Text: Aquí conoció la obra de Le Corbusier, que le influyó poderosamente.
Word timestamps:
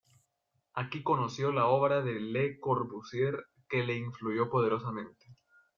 Aquí 0.73 1.03
conoció 1.03 1.51
la 1.51 1.67
obra 1.67 2.01
de 2.01 2.19
Le 2.19 2.59
Corbusier, 2.59 3.37
que 3.69 3.83
le 3.83 3.95
influyó 3.97 4.49
poderosamente. 4.49 5.27